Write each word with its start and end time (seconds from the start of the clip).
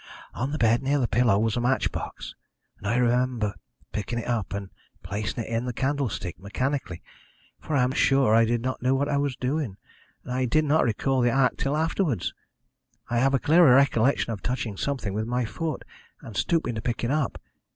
On 0.33 0.49
the 0.51 0.57
bed, 0.57 0.81
near 0.81 0.97
the 0.97 1.07
pillow, 1.07 1.37
was 1.37 1.55
a 1.55 1.61
match 1.61 1.91
box, 1.91 2.33
and 2.79 2.87
I 2.87 2.95
remember 2.95 3.53
picking 3.91 4.17
it 4.17 4.27
up 4.27 4.51
and 4.51 4.71
placing 5.03 5.43
it 5.43 5.47
in 5.47 5.65
the 5.65 5.73
candlestick 5.73 6.39
mechanically, 6.39 7.03
for 7.59 7.75
I 7.75 7.83
am 7.83 7.91
sure 7.91 8.33
I 8.33 8.43
did 8.45 8.61
not 8.61 8.81
know 8.81 8.95
what 8.95 9.07
I 9.07 9.17
was 9.17 9.35
doing, 9.35 9.77
and 10.23 10.33
I 10.33 10.45
did 10.45 10.65
not 10.65 10.85
recall 10.85 11.21
the 11.21 11.29
act 11.29 11.59
till 11.59 11.77
afterwards. 11.77 12.33
I 13.11 13.19
have 13.19 13.35
a 13.35 13.39
clearer 13.39 13.75
recollection 13.75 14.33
of 14.33 14.41
touching 14.41 14.75
something 14.75 15.13
with 15.13 15.27
my 15.27 15.45
foot, 15.45 15.83
and 16.21 16.35
stooping 16.35 16.73
to 16.73 16.81
pick 16.81 17.03
it 17.03 17.11
up. 17.11 17.39